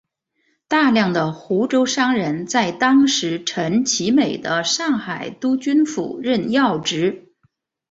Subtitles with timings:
[0.67, 7.35] 大量的湖州商人在当时陈其美的上海督军府任要职。